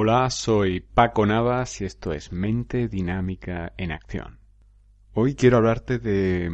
Hola, 0.00 0.30
soy 0.30 0.78
Paco 0.78 1.26
Navas 1.26 1.80
y 1.80 1.84
esto 1.84 2.12
es 2.12 2.30
Mente 2.30 2.86
Dinámica 2.86 3.72
en 3.76 3.90
Acción. 3.90 4.38
Hoy 5.12 5.34
quiero 5.34 5.56
hablarte 5.56 5.98
de, 5.98 6.52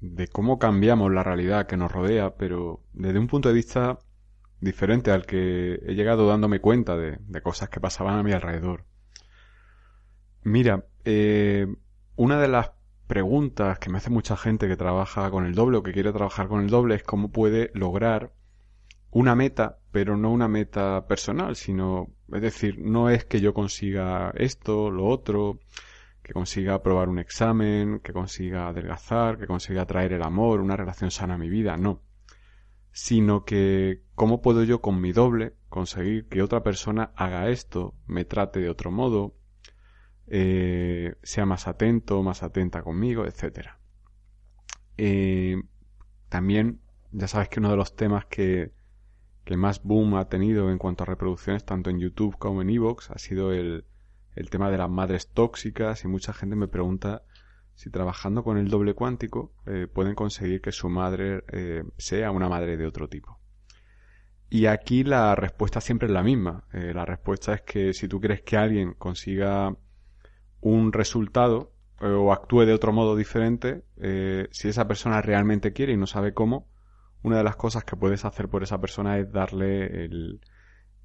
de 0.00 0.26
cómo 0.26 0.58
cambiamos 0.58 1.12
la 1.12 1.22
realidad 1.22 1.68
que 1.68 1.76
nos 1.76 1.92
rodea, 1.92 2.34
pero 2.34 2.82
desde 2.92 3.20
un 3.20 3.28
punto 3.28 3.48
de 3.48 3.54
vista 3.54 4.00
diferente 4.60 5.12
al 5.12 5.24
que 5.24 5.74
he 5.74 5.94
llegado 5.94 6.26
dándome 6.26 6.60
cuenta 6.60 6.96
de, 6.96 7.18
de 7.20 7.42
cosas 7.42 7.68
que 7.68 7.78
pasaban 7.78 8.18
a 8.18 8.24
mi 8.24 8.32
alrededor. 8.32 8.86
Mira, 10.42 10.84
eh, 11.04 11.68
una 12.16 12.40
de 12.40 12.48
las 12.48 12.72
preguntas 13.06 13.78
que 13.78 13.88
me 13.88 13.98
hace 13.98 14.10
mucha 14.10 14.36
gente 14.36 14.66
que 14.66 14.76
trabaja 14.76 15.30
con 15.30 15.46
el 15.46 15.54
doble 15.54 15.78
o 15.78 15.84
que 15.84 15.92
quiere 15.92 16.12
trabajar 16.12 16.48
con 16.48 16.62
el 16.62 16.70
doble 16.70 16.96
es 16.96 17.04
cómo 17.04 17.30
puede 17.30 17.70
lograr 17.74 18.32
una 19.10 19.34
meta, 19.34 19.78
pero 19.90 20.16
no 20.16 20.30
una 20.30 20.48
meta 20.48 21.06
personal, 21.06 21.56
sino, 21.56 22.08
es 22.32 22.42
decir, 22.42 22.78
no 22.78 23.10
es 23.10 23.24
que 23.24 23.40
yo 23.40 23.54
consiga 23.54 24.32
esto, 24.36 24.90
lo 24.90 25.06
otro, 25.06 25.60
que 26.22 26.32
consiga 26.32 26.74
aprobar 26.74 27.08
un 27.08 27.18
examen, 27.18 28.00
que 28.00 28.12
consiga 28.12 28.68
adelgazar, 28.68 29.38
que 29.38 29.46
consiga 29.46 29.86
traer 29.86 30.12
el 30.12 30.22
amor, 30.22 30.60
una 30.60 30.76
relación 30.76 31.10
sana 31.10 31.34
a 31.34 31.38
mi 31.38 31.48
vida, 31.48 31.76
no. 31.76 32.02
Sino 32.92 33.44
que 33.44 34.02
cómo 34.14 34.42
puedo 34.42 34.64
yo 34.64 34.80
con 34.80 35.00
mi 35.00 35.12
doble 35.12 35.54
conseguir 35.68 36.28
que 36.28 36.42
otra 36.42 36.62
persona 36.62 37.12
haga 37.16 37.48
esto, 37.48 37.94
me 38.06 38.24
trate 38.24 38.60
de 38.60 38.68
otro 38.68 38.90
modo, 38.90 39.36
eh, 40.26 41.14
sea 41.22 41.46
más 41.46 41.66
atento, 41.66 42.22
más 42.22 42.42
atenta 42.42 42.82
conmigo, 42.82 43.24
etcétera. 43.24 43.78
Eh, 44.98 45.62
también, 46.28 46.80
ya 47.12 47.28
sabes 47.28 47.48
que 47.48 47.60
uno 47.60 47.70
de 47.70 47.76
los 47.76 47.96
temas 47.96 48.26
que, 48.26 48.72
que 49.48 49.56
más 49.56 49.82
boom 49.82 50.16
ha 50.16 50.28
tenido 50.28 50.70
en 50.70 50.76
cuanto 50.76 51.04
a 51.04 51.06
reproducciones, 51.06 51.64
tanto 51.64 51.88
en 51.88 51.98
YouTube 51.98 52.36
como 52.36 52.60
en 52.60 52.68
Evox, 52.68 53.10
ha 53.10 53.16
sido 53.16 53.50
el, 53.50 53.86
el 54.36 54.50
tema 54.50 54.70
de 54.70 54.76
las 54.76 54.90
madres 54.90 55.30
tóxicas 55.32 56.04
y 56.04 56.08
mucha 56.08 56.34
gente 56.34 56.54
me 56.54 56.68
pregunta 56.68 57.22
si 57.72 57.88
trabajando 57.88 58.44
con 58.44 58.58
el 58.58 58.68
doble 58.68 58.92
cuántico 58.92 59.54
eh, 59.64 59.86
pueden 59.90 60.14
conseguir 60.14 60.60
que 60.60 60.70
su 60.70 60.90
madre 60.90 61.44
eh, 61.50 61.82
sea 61.96 62.30
una 62.30 62.50
madre 62.50 62.76
de 62.76 62.86
otro 62.86 63.08
tipo. 63.08 63.40
Y 64.50 64.66
aquí 64.66 65.02
la 65.02 65.34
respuesta 65.34 65.80
siempre 65.80 66.08
es 66.08 66.12
la 66.12 66.22
misma. 66.22 66.64
Eh, 66.74 66.92
la 66.92 67.06
respuesta 67.06 67.54
es 67.54 67.62
que 67.62 67.94
si 67.94 68.06
tú 68.06 68.20
crees 68.20 68.42
que 68.42 68.58
alguien 68.58 68.92
consiga 68.98 69.74
un 70.60 70.92
resultado 70.92 71.72
o 72.02 72.34
actúe 72.34 72.66
de 72.66 72.74
otro 72.74 72.92
modo 72.92 73.16
diferente, 73.16 73.82
si 74.52 74.68
esa 74.68 74.86
persona 74.86 75.20
realmente 75.20 75.72
quiere 75.72 75.94
y 75.94 75.96
no 75.96 76.06
sabe 76.06 76.32
cómo, 76.32 76.68
una 77.22 77.38
de 77.38 77.44
las 77.44 77.56
cosas 77.56 77.84
que 77.84 77.96
puedes 77.96 78.24
hacer 78.24 78.48
por 78.48 78.62
esa 78.62 78.80
persona 78.80 79.18
es 79.18 79.30
darle 79.32 80.04
el, 80.04 80.40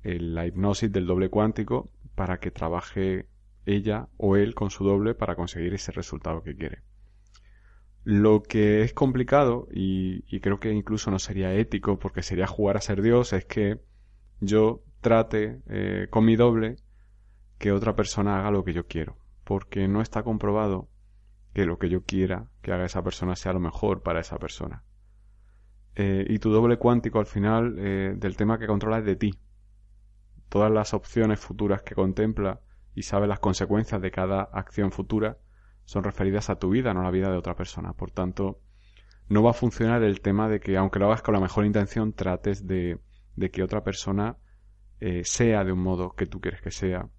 la 0.04 0.46
hipnosis 0.46 0.92
del 0.92 1.08
doble 1.08 1.30
cuántico 1.30 1.90
para 2.16 2.40
que 2.40 2.52
trabaje 2.52 3.28
ella 3.66 4.10
o 4.18 4.36
él 4.36 4.56
con 4.56 4.70
su 4.70 4.84
doble 4.84 5.16
para 5.16 5.36
conseguir 5.36 5.74
ese 5.74 5.92
resultado 5.92 6.44
que 6.44 6.56
quiere. 6.56 6.84
Lo 8.04 8.44
que 8.44 8.82
es 8.82 8.94
complicado 8.94 9.68
y, 9.72 10.26
y 10.28 10.42
creo 10.42 10.60
que 10.60 10.72
incluso 10.72 11.10
no 11.10 11.20
sería 11.20 11.54
ético 11.54 11.98
porque 11.98 12.22
sería 12.22 12.48
jugar 12.48 12.78
a 12.78 12.82
ser 12.82 13.02
Dios 13.02 13.32
es 13.32 13.46
que 13.46 13.80
yo 14.42 14.84
trate 15.00 15.62
eh, 15.68 16.08
con 16.10 16.26
mi 16.26 16.36
doble 16.36 16.76
que 17.58 17.72
otra 17.72 17.96
persona 17.96 18.40
haga 18.40 18.52
lo 18.52 18.66
que 18.66 18.74
yo 18.74 18.88
quiero 18.88 19.18
porque 19.44 19.88
no 19.88 20.02
está 20.02 20.24
comprobado 20.24 20.90
que 21.54 21.66
lo 21.66 21.78
que 21.78 21.90
yo 21.90 22.04
quiera 22.04 22.48
que 22.62 22.72
haga 22.72 22.86
esa 22.86 23.04
persona 23.04 23.36
sea 23.36 23.54
lo 23.54 23.60
mejor 23.60 24.02
para 24.02 24.20
esa 24.20 24.38
persona. 24.38 24.84
Eh, 25.96 26.26
y 26.28 26.40
tu 26.40 26.52
doble 26.52 26.78
cuántico 26.78 27.20
al 27.20 27.26
final 27.26 27.76
eh, 27.78 28.14
del 28.18 28.36
tema 28.36 28.58
que 28.58 28.68
controla 28.68 29.00
es 29.00 29.06
de 29.06 29.16
ti. 29.16 29.40
Todas 30.50 30.72
las 30.72 30.94
opciones 30.94 31.40
futuras 31.40 31.82
que 31.84 31.96
contempla 31.96 32.62
y 32.96 33.04
sabe 33.04 33.28
las 33.28 33.40
consecuencias 33.40 34.02
de 34.02 34.12
cada 34.12 34.44
acción 34.44 34.92
futura 34.92 35.38
son 35.86 36.04
referidas 36.04 36.50
a 36.50 36.58
tu 36.58 36.70
vida, 36.70 36.94
no 36.94 37.02
a 37.02 37.04
la 37.04 37.12
vida 37.12 37.30
de 37.30 37.38
otra 37.38 37.56
persona. 37.56 37.94
Por 37.94 38.12
tanto, 38.12 38.60
no 39.30 39.44
va 39.44 39.52
a 39.52 39.54
funcionar 39.54 40.04
el 40.04 40.22
tema 40.22 40.48
de 40.48 40.60
que, 40.60 40.78
aunque 40.78 41.00
lo 41.00 41.08
hagas 41.08 41.22
con 41.22 41.34
la 41.34 41.40
mejor 41.40 41.66
intención, 41.66 42.14
trates 42.14 42.66
de, 42.68 43.00
de 43.36 43.52
que 43.52 43.64
otra 43.64 43.84
persona 43.84 44.38
eh, 45.00 45.24
sea 45.26 45.64
de 45.64 45.72
un 45.72 45.80
modo 45.80 46.16
que 46.16 46.26
tú 46.26 46.40
quieres 46.40 46.62
que 46.62 46.72
sea 46.72 47.10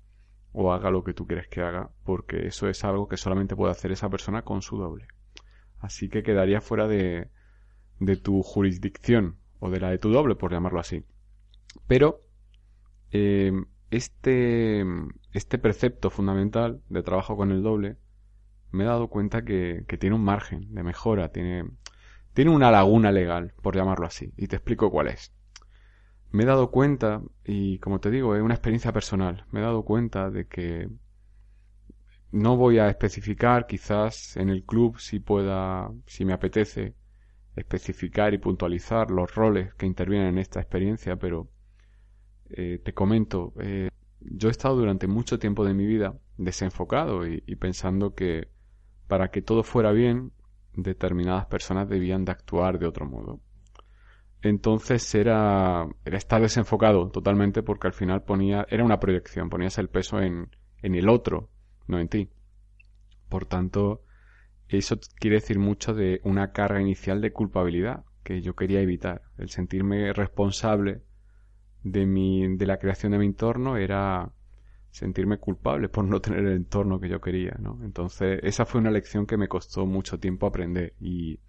o 0.52 0.72
haga 0.72 0.90
lo 0.90 1.02
que 1.02 1.12
tú 1.12 1.26
quieres 1.26 1.48
que 1.48 1.60
haga, 1.60 1.90
porque 2.04 2.46
eso 2.46 2.68
es 2.68 2.84
algo 2.84 3.08
que 3.08 3.16
solamente 3.16 3.56
puede 3.56 3.72
hacer 3.72 3.90
esa 3.90 4.08
persona 4.08 4.42
con 4.42 4.62
su 4.62 4.78
doble. 4.78 5.08
Así 5.80 6.08
que 6.08 6.22
quedaría 6.22 6.60
fuera 6.60 6.86
de, 6.86 7.28
de 7.98 8.16
tu 8.16 8.42
jurisdicción 8.42 9.36
o 9.60 9.70
de 9.70 9.80
la 9.80 9.90
de 9.90 9.98
tu 9.98 10.10
doble, 10.10 10.34
por 10.34 10.52
llamarlo 10.52 10.80
así. 10.80 11.04
Pero 11.86 12.22
eh, 13.10 13.52
este, 13.90 14.84
este 15.32 15.58
precepto 15.58 16.10
fundamental 16.10 16.82
de 16.88 17.02
trabajo 17.02 17.36
con 17.36 17.52
el 17.52 17.62
doble 17.62 17.96
me 18.72 18.84
he 18.84 18.86
dado 18.86 19.08
cuenta 19.08 19.44
que, 19.44 19.84
que 19.86 19.96
tiene 19.96 20.16
un 20.16 20.24
margen 20.24 20.74
de 20.74 20.82
mejora, 20.82 21.30
tiene, 21.30 21.64
tiene 22.32 22.50
una 22.50 22.72
laguna 22.72 23.12
legal, 23.12 23.54
por 23.62 23.76
llamarlo 23.76 24.06
así, 24.06 24.32
y 24.36 24.48
te 24.48 24.56
explico 24.56 24.90
cuál 24.90 25.08
es. 25.08 25.32
Me 26.32 26.42
he 26.42 26.46
dado 26.46 26.72
cuenta, 26.72 27.22
y 27.44 27.78
como 27.78 28.00
te 28.00 28.10
digo, 28.10 28.34
es 28.34 28.42
una 28.42 28.54
experiencia 28.54 28.92
personal, 28.92 29.46
me 29.52 29.60
he 29.60 29.62
dado 29.62 29.84
cuenta 29.84 30.30
de 30.30 30.48
que 30.48 30.88
no 32.32 32.56
voy 32.56 32.78
a 32.78 32.88
especificar, 32.88 33.68
quizás 33.68 34.36
en 34.36 34.48
el 34.48 34.64
club 34.64 34.98
si 34.98 35.20
pueda, 35.20 35.92
si 36.06 36.24
me 36.24 36.32
apetece, 36.32 36.96
especificar 37.56 38.34
y 38.34 38.38
puntualizar 38.38 39.10
los 39.10 39.34
roles 39.34 39.74
que 39.74 39.86
intervienen 39.86 40.28
en 40.28 40.38
esta 40.38 40.60
experiencia, 40.60 41.16
pero 41.16 41.48
eh, 42.50 42.80
te 42.84 42.92
comento, 42.92 43.52
eh, 43.60 43.90
yo 44.20 44.48
he 44.48 44.50
estado 44.50 44.76
durante 44.76 45.06
mucho 45.06 45.38
tiempo 45.38 45.64
de 45.64 45.74
mi 45.74 45.86
vida 45.86 46.18
desenfocado 46.36 47.26
y, 47.26 47.42
y 47.46 47.56
pensando 47.56 48.14
que 48.14 48.48
para 49.06 49.30
que 49.30 49.42
todo 49.42 49.62
fuera 49.62 49.92
bien, 49.92 50.32
determinadas 50.76 51.46
personas 51.46 51.88
debían 51.88 52.24
de 52.24 52.32
actuar 52.32 52.78
de 52.78 52.86
otro 52.86 53.06
modo. 53.06 53.40
Entonces 54.42 55.14
era, 55.14 55.88
era 56.04 56.18
estar 56.18 56.40
desenfocado 56.42 57.08
totalmente 57.08 57.62
porque 57.62 57.86
al 57.86 57.94
final 57.94 58.22
ponía, 58.24 58.66
era 58.68 58.84
una 58.84 59.00
proyección, 59.00 59.48
ponías 59.48 59.78
el 59.78 59.88
peso 59.88 60.20
en, 60.20 60.50
en 60.82 60.94
el 60.94 61.08
otro, 61.08 61.48
no 61.86 61.98
en 61.98 62.08
ti. 62.08 62.28
Por 63.30 63.46
tanto, 63.46 64.03
eso 64.78 64.98
quiere 65.18 65.36
decir 65.36 65.58
mucho 65.58 65.94
de 65.94 66.20
una 66.24 66.52
carga 66.52 66.80
inicial 66.80 67.20
de 67.20 67.32
culpabilidad 67.32 68.04
que 68.22 68.40
yo 68.42 68.54
quería 68.54 68.80
evitar. 68.80 69.22
El 69.38 69.50
sentirme 69.50 70.12
responsable 70.12 71.02
de 71.82 72.06
mi, 72.06 72.56
de 72.56 72.66
la 72.66 72.78
creación 72.78 73.12
de 73.12 73.18
mi 73.18 73.26
entorno 73.26 73.76
era 73.76 74.32
sentirme 74.90 75.38
culpable 75.38 75.88
por 75.88 76.04
no 76.04 76.20
tener 76.20 76.40
el 76.40 76.52
entorno 76.52 77.00
que 77.00 77.08
yo 77.08 77.20
quería, 77.20 77.56
¿no? 77.58 77.78
Entonces, 77.84 78.40
esa 78.42 78.64
fue 78.64 78.80
una 78.80 78.90
lección 78.90 79.26
que 79.26 79.36
me 79.36 79.48
costó 79.48 79.86
mucho 79.86 80.18
tiempo 80.18 80.46
aprender 80.46 80.94
y, 81.00 81.40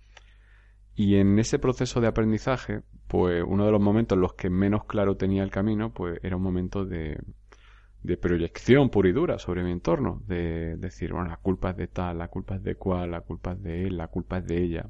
y 0.96 1.16
en 1.16 1.38
ese 1.40 1.59
proceso 1.59 2.02
de 2.02 2.08
aprendizaje, 2.08 2.81
pues 3.08 3.44
uno 3.47 3.66
de 3.66 3.72
los 3.72 3.81
momentos 3.81 4.16
en 4.16 4.22
los 4.22 4.34
que 4.34 4.50
menos 4.50 4.85
claro 4.85 5.16
tenía 5.16 5.44
el 5.44 5.52
camino, 5.52 5.94
pues 5.94 6.19
era 6.24 6.38
un 6.38 6.44
momento 6.44 6.85
de, 6.85 7.19
de 8.05 8.17
proyección 8.17 8.90
pura 8.90 9.09
y 9.09 9.11
dura 9.11 9.40
sobre 9.40 9.63
mi 9.63 9.72
entorno, 9.72 10.22
de 10.28 10.78
decir, 10.78 11.13
bueno, 11.13 11.29
la 11.29 11.37
culpa 11.37 11.72
es 11.72 11.78
de 11.78 11.87
tal, 11.87 12.19
la 12.19 12.28
culpa 12.28 12.55
es 12.55 12.63
de 12.63 12.75
cual, 12.75 13.11
la 13.11 13.22
culpa 13.22 13.53
es 13.53 13.61
de 13.61 13.87
él, 13.87 13.97
la 13.97 14.07
culpa 14.07 14.37
es 14.37 14.47
de 14.47 14.63
ella. 14.63 14.90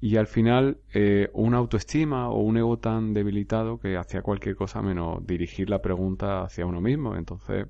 Y 0.00 0.16
al 0.16 0.26
final, 0.26 0.80
eh, 0.92 1.30
una 1.32 1.58
autoestima 1.58 2.28
o 2.28 2.40
un 2.40 2.56
ego 2.56 2.78
tan 2.78 3.12
debilitado 3.12 3.78
que 3.78 3.96
hacía 3.96 4.22
cualquier 4.22 4.56
cosa 4.56 4.82
menos 4.82 5.24
dirigir 5.24 5.70
la 5.70 5.80
pregunta 5.80 6.42
hacia 6.42 6.66
uno 6.66 6.80
mismo. 6.80 7.14
Entonces, 7.14 7.68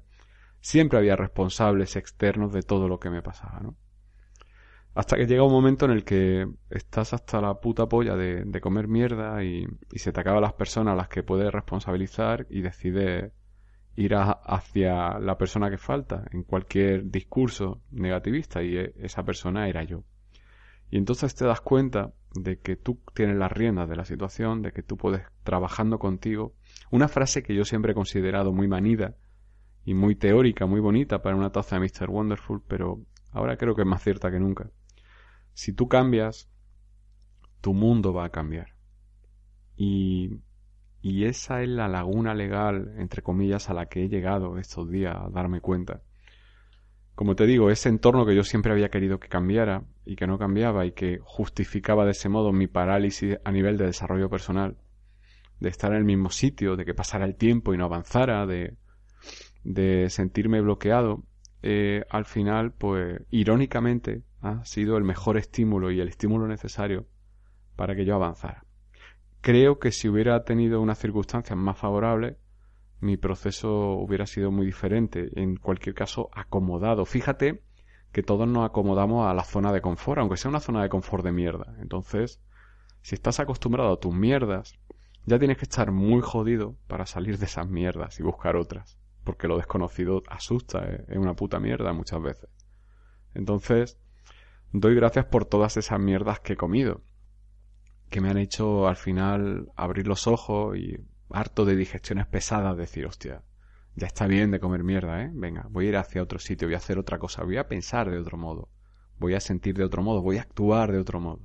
siempre 0.60 0.98
había 0.98 1.16
responsables 1.16 1.96
externos 1.96 2.52
de 2.52 2.62
todo 2.62 2.88
lo 2.88 2.98
que 2.98 3.10
me 3.10 3.20
pasaba, 3.20 3.60
¿no? 3.60 3.76
Hasta 4.94 5.16
que 5.16 5.26
llega 5.26 5.42
un 5.42 5.52
momento 5.52 5.86
en 5.86 5.90
el 5.90 6.04
que 6.04 6.46
estás 6.70 7.14
hasta 7.14 7.40
la 7.40 7.60
puta 7.60 7.86
polla 7.86 8.14
de, 8.16 8.44
de 8.44 8.60
comer 8.60 8.88
mierda 8.88 9.42
y, 9.42 9.66
y 9.90 9.98
se 9.98 10.12
te 10.12 10.20
acaban 10.20 10.42
las 10.42 10.52
personas 10.54 10.92
a 10.92 10.96
las 10.96 11.08
que 11.08 11.22
puedes 11.22 11.50
responsabilizar 11.52 12.46
y 12.50 12.60
decides 12.60 13.32
ir 13.96 14.14
a- 14.14 14.32
hacia 14.32 15.18
la 15.18 15.36
persona 15.38 15.70
que 15.70 15.78
falta 15.78 16.24
en 16.32 16.42
cualquier 16.44 17.10
discurso 17.10 17.80
negativista 17.90 18.62
y 18.62 18.76
e- 18.76 18.94
esa 18.98 19.24
persona 19.24 19.68
era 19.68 19.82
yo. 19.84 20.04
Y 20.90 20.98
entonces 20.98 21.34
te 21.34 21.44
das 21.46 21.60
cuenta 21.60 22.12
de 22.34 22.58
que 22.60 22.76
tú 22.76 23.00
tienes 23.14 23.36
las 23.36 23.52
riendas 23.52 23.88
de 23.88 23.96
la 23.96 24.04
situación, 24.04 24.62
de 24.62 24.72
que 24.72 24.82
tú 24.82 24.96
puedes, 24.96 25.22
trabajando 25.44 25.98
contigo, 25.98 26.54
Una 26.90 27.08
frase 27.08 27.42
que 27.42 27.54
yo 27.54 27.64
siempre 27.64 27.92
he 27.92 27.94
considerado 27.94 28.52
muy 28.52 28.68
manida 28.68 29.16
y 29.84 29.94
muy 29.94 30.14
teórica, 30.16 30.66
muy 30.66 30.80
bonita 30.80 31.22
para 31.22 31.36
una 31.36 31.50
taza 31.52 31.76
de 31.76 31.80
Mr. 31.80 32.10
Wonderful, 32.10 32.62
pero 32.68 33.00
ahora 33.32 33.56
creo 33.56 33.74
que 33.74 33.82
es 33.82 33.88
más 33.88 34.02
cierta 34.02 34.30
que 34.30 34.40
nunca. 34.40 34.70
Si 35.54 35.72
tú 35.72 35.88
cambias, 35.88 36.48
tu 37.62 37.72
mundo 37.72 38.12
va 38.12 38.26
a 38.26 38.30
cambiar. 38.30 38.74
Y, 39.76 40.30
y 41.02 41.24
esa 41.24 41.62
es 41.62 41.68
la 41.68 41.88
laguna 41.88 42.32
legal, 42.32 42.94
entre 42.96 43.22
comillas, 43.22 43.68
a 43.68 43.74
la 43.74 43.86
que 43.86 44.04
he 44.04 44.08
llegado 44.08 44.56
estos 44.56 44.88
días 44.88 45.16
a 45.16 45.28
darme 45.30 45.60
cuenta. 45.60 46.00
Como 47.16 47.34
te 47.34 47.44
digo, 47.44 47.70
ese 47.70 47.88
entorno 47.88 48.24
que 48.24 48.36
yo 48.36 48.44
siempre 48.44 48.72
había 48.72 48.88
querido 48.88 49.18
que 49.18 49.28
cambiara 49.28 49.84
y 50.06 50.14
que 50.14 50.28
no 50.28 50.38
cambiaba 50.38 50.86
y 50.86 50.92
que 50.92 51.18
justificaba 51.22 52.04
de 52.04 52.12
ese 52.12 52.28
modo 52.28 52.52
mi 52.52 52.68
parálisis 52.68 53.36
a 53.44 53.50
nivel 53.50 53.76
de 53.78 53.86
desarrollo 53.86 54.30
personal, 54.30 54.78
de 55.58 55.68
estar 55.68 55.90
en 55.90 55.98
el 55.98 56.04
mismo 56.04 56.30
sitio, 56.30 56.76
de 56.76 56.84
que 56.84 56.94
pasara 56.94 57.24
el 57.24 57.34
tiempo 57.34 57.74
y 57.74 57.76
no 57.76 57.84
avanzara, 57.86 58.46
de, 58.46 58.76
sentirme 60.08 60.60
bloqueado, 60.60 61.24
eh, 61.62 62.04
al 62.10 62.26
final, 62.26 62.72
pues 62.72 63.22
irónicamente, 63.30 64.22
ha 64.40 64.64
sido 64.64 64.96
el 64.96 65.04
mejor 65.04 65.36
estímulo 65.36 65.90
y 65.90 66.00
el 66.00 66.08
estímulo 66.08 66.46
necesario 66.46 67.06
para 67.74 67.96
que 67.96 68.04
yo 68.04 68.14
avanzara. 68.14 68.64
Creo 69.42 69.80
que 69.80 69.90
si 69.90 70.08
hubiera 70.08 70.44
tenido 70.44 70.80
unas 70.80 71.00
circunstancias 71.00 71.58
más 71.58 71.76
favorables, 71.76 72.36
mi 73.00 73.16
proceso 73.16 73.94
hubiera 73.94 74.24
sido 74.24 74.52
muy 74.52 74.64
diferente, 74.64 75.30
en 75.34 75.56
cualquier 75.56 75.96
caso 75.96 76.30
acomodado. 76.32 77.04
Fíjate 77.04 77.64
que 78.12 78.22
todos 78.22 78.46
nos 78.46 78.64
acomodamos 78.64 79.26
a 79.28 79.34
la 79.34 79.42
zona 79.42 79.72
de 79.72 79.80
confort, 79.80 80.20
aunque 80.20 80.36
sea 80.36 80.48
una 80.48 80.60
zona 80.60 80.84
de 80.84 80.88
confort 80.88 81.24
de 81.24 81.32
mierda. 81.32 81.74
Entonces, 81.80 82.40
si 83.00 83.16
estás 83.16 83.40
acostumbrado 83.40 83.94
a 83.94 83.98
tus 83.98 84.14
mierdas, 84.14 84.78
ya 85.26 85.40
tienes 85.40 85.58
que 85.58 85.64
estar 85.64 85.90
muy 85.90 86.20
jodido 86.20 86.76
para 86.86 87.04
salir 87.04 87.36
de 87.38 87.46
esas 87.46 87.68
mierdas 87.68 88.20
y 88.20 88.22
buscar 88.22 88.54
otras, 88.54 88.96
porque 89.24 89.48
lo 89.48 89.56
desconocido 89.56 90.22
asusta, 90.28 90.84
¿eh? 90.84 91.04
es 91.08 91.18
una 91.18 91.34
puta 91.34 91.58
mierda 91.58 91.92
muchas 91.92 92.22
veces. 92.22 92.48
Entonces, 93.34 93.98
doy 94.70 94.94
gracias 94.94 95.24
por 95.24 95.46
todas 95.46 95.76
esas 95.76 95.98
mierdas 95.98 96.38
que 96.38 96.52
he 96.52 96.56
comido, 96.56 97.00
que 98.12 98.20
me 98.20 98.28
han 98.28 98.36
hecho 98.36 98.86
al 98.86 98.96
final 98.96 99.72
abrir 99.74 100.06
los 100.06 100.26
ojos 100.26 100.76
y 100.76 100.98
harto 101.30 101.64
de 101.64 101.74
digestiones 101.74 102.26
pesadas 102.26 102.76
decir, 102.76 103.06
hostia, 103.06 103.42
ya 103.96 104.06
está 104.06 104.26
bien 104.26 104.50
de 104.50 104.60
comer 104.60 104.84
mierda, 104.84 105.22
¿eh? 105.22 105.30
Venga, 105.32 105.66
voy 105.70 105.86
a 105.86 105.88
ir 105.88 105.96
hacia 105.96 106.22
otro 106.22 106.38
sitio, 106.38 106.68
voy 106.68 106.74
a 106.74 106.76
hacer 106.76 106.98
otra 106.98 107.18
cosa, 107.18 107.42
voy 107.42 107.56
a 107.56 107.68
pensar 107.68 108.10
de 108.10 108.18
otro 108.18 108.36
modo, 108.36 108.68
voy 109.18 109.32
a 109.32 109.40
sentir 109.40 109.74
de 109.76 109.84
otro 109.84 110.02
modo, 110.02 110.20
voy 110.20 110.36
a 110.36 110.42
actuar 110.42 110.92
de 110.92 110.98
otro 110.98 111.20
modo. 111.20 111.40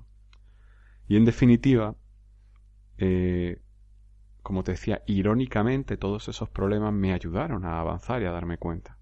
Y 1.07 1.15
en 1.15 1.23
definitiva, 1.23 1.95
eh, 2.97 3.61
como 4.43 4.63
te 4.63 4.73
decía, 4.73 5.03
irónicamente 5.07 5.95
todos 5.95 6.27
esos 6.27 6.49
problemas 6.49 6.93
me 6.93 7.13
ayudaron 7.13 7.63
a 7.63 7.79
avanzar 7.79 8.21
y 8.21 8.25
a 8.25 8.31
darme 8.31 8.57
cuenta. 8.57 8.97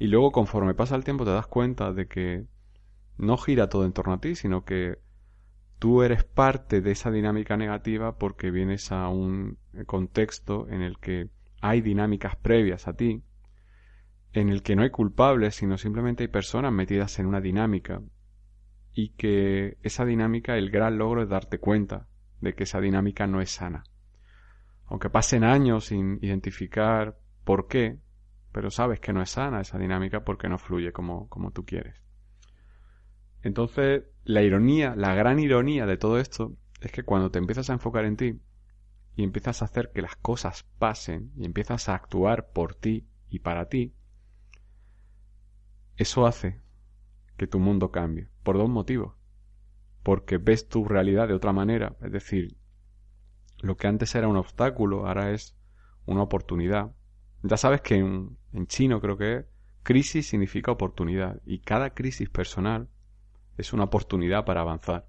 Y 0.00 0.08
luego 0.08 0.32
conforme 0.32 0.74
pasa 0.74 0.96
el 0.96 1.04
tiempo 1.04 1.24
te 1.24 1.30
das 1.30 1.46
cuenta 1.46 1.92
de 1.92 2.08
que 2.08 2.46
no 3.16 3.36
gira 3.36 3.68
todo 3.68 3.84
en 3.84 3.92
torno 3.92 4.14
a 4.14 4.20
ti, 4.20 4.34
sino 4.34 4.64
que 4.64 4.98
tú 5.80 6.02
eres 6.02 6.24
parte 6.24 6.82
de 6.82 6.92
esa 6.92 7.10
dinámica 7.10 7.56
negativa 7.56 8.18
porque 8.18 8.50
vienes 8.50 8.92
a 8.92 9.08
un 9.08 9.58
contexto 9.86 10.68
en 10.68 10.82
el 10.82 10.98
que 10.98 11.30
hay 11.62 11.80
dinámicas 11.80 12.36
previas 12.36 12.86
a 12.86 12.92
ti, 12.92 13.24
en 14.32 14.50
el 14.50 14.62
que 14.62 14.76
no 14.76 14.82
hay 14.82 14.90
culpables, 14.90 15.56
sino 15.56 15.78
simplemente 15.78 16.22
hay 16.22 16.28
personas 16.28 16.72
metidas 16.72 17.18
en 17.18 17.26
una 17.26 17.40
dinámica 17.40 18.02
y 18.92 19.14
que 19.14 19.78
esa 19.82 20.04
dinámica, 20.04 20.56
el 20.58 20.70
gran 20.70 20.98
logro 20.98 21.22
es 21.22 21.30
darte 21.30 21.58
cuenta 21.58 22.08
de 22.40 22.54
que 22.54 22.64
esa 22.64 22.80
dinámica 22.80 23.26
no 23.26 23.40
es 23.40 23.50
sana. 23.50 23.84
Aunque 24.84 25.08
pasen 25.08 25.44
años 25.44 25.86
sin 25.86 26.18
identificar 26.20 27.16
por 27.44 27.68
qué, 27.68 28.00
pero 28.52 28.70
sabes 28.70 29.00
que 29.00 29.14
no 29.14 29.22
es 29.22 29.30
sana 29.30 29.62
esa 29.62 29.78
dinámica 29.78 30.24
porque 30.24 30.48
no 30.48 30.58
fluye 30.58 30.92
como, 30.92 31.26
como 31.30 31.52
tú 31.52 31.64
quieres. 31.64 32.02
Entonces, 33.42 34.04
la 34.24 34.42
ironía, 34.42 34.94
la 34.96 35.14
gran 35.14 35.38
ironía 35.38 35.86
de 35.86 35.96
todo 35.96 36.18
esto 36.18 36.56
es 36.80 36.92
que 36.92 37.02
cuando 37.02 37.30
te 37.30 37.38
empiezas 37.38 37.70
a 37.70 37.74
enfocar 37.74 38.04
en 38.04 38.16
ti 38.16 38.40
y 39.16 39.22
empiezas 39.22 39.62
a 39.62 39.66
hacer 39.66 39.90
que 39.92 40.02
las 40.02 40.16
cosas 40.16 40.64
pasen 40.78 41.32
y 41.36 41.44
empiezas 41.44 41.88
a 41.88 41.94
actuar 41.94 42.50
por 42.52 42.74
ti 42.74 43.06
y 43.28 43.40
para 43.40 43.68
ti, 43.68 43.94
eso 45.96 46.26
hace 46.26 46.60
que 47.36 47.46
tu 47.46 47.58
mundo 47.58 47.90
cambie, 47.90 48.28
por 48.42 48.56
dos 48.56 48.68
motivos. 48.68 49.14
Porque 50.02 50.38
ves 50.38 50.68
tu 50.68 50.84
realidad 50.84 51.28
de 51.28 51.34
otra 51.34 51.52
manera, 51.52 51.96
es 52.02 52.12
decir, 52.12 52.56
lo 53.58 53.76
que 53.76 53.86
antes 53.86 54.14
era 54.14 54.28
un 54.28 54.36
obstáculo 54.36 55.06
ahora 55.06 55.32
es 55.32 55.56
una 56.06 56.22
oportunidad. 56.22 56.92
Ya 57.42 57.56
sabes 57.56 57.82
que 57.82 57.96
en, 57.96 58.38
en 58.52 58.66
chino 58.66 59.00
creo 59.00 59.18
que 59.18 59.46
crisis 59.82 60.28
significa 60.28 60.72
oportunidad 60.72 61.40
y 61.44 61.60
cada 61.60 61.90
crisis 61.90 62.28
personal 62.30 62.88
es 63.56 63.72
una 63.72 63.84
oportunidad 63.84 64.44
para 64.44 64.60
avanzar. 64.60 65.06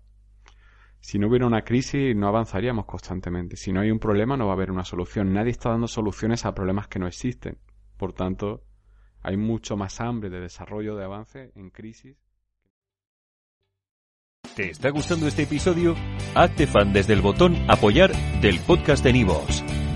Si 0.99 1.17
no 1.17 1.27
hubiera 1.27 1.47
una 1.47 1.63
crisis, 1.63 2.15
no 2.15 2.27
avanzaríamos 2.27 2.85
constantemente. 2.85 3.55
Si 3.57 3.73
no 3.73 3.81
hay 3.81 3.89
un 3.89 3.99
problema, 3.99 4.37
no 4.37 4.45
va 4.45 4.51
a 4.51 4.55
haber 4.55 4.71
una 4.71 4.85
solución. 4.85 5.33
Nadie 5.33 5.51
está 5.51 5.69
dando 5.69 5.87
soluciones 5.87 6.45
a 6.45 6.53
problemas 6.53 6.87
que 6.87 6.99
no 6.99 7.07
existen. 7.07 7.57
Por 7.97 8.13
tanto, 8.13 8.63
hay 9.23 9.35
mucho 9.35 9.75
más 9.75 9.99
hambre 9.99 10.29
de 10.29 10.39
desarrollo, 10.39 10.95
de 10.95 11.05
avance 11.05 11.51
en 11.55 11.71
crisis. 11.71 12.17
¿Te 14.55 14.69
está 14.69 14.89
gustando 14.89 15.27
este 15.27 15.43
episodio? 15.43 15.95
Hazte 16.35 16.67
fan 16.67 16.93
desde 16.93 17.13
el 17.13 17.21
botón 17.21 17.55
Apoyar 17.69 18.11
del 18.41 18.59
podcast 18.59 19.03
de 19.03 19.13
Nivos. 19.13 19.63